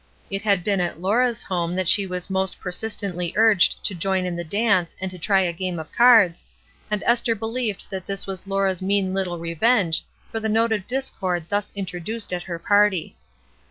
[0.31, 4.35] It Hd been at Laura's home that she was most persistently urged to join in
[4.35, 6.43] the dance and to try a game of cards,
[6.89, 11.49] and Esther believed that this was Laura's mean httle revenge for the note of discord
[11.49, 13.15] thus introduced at her party.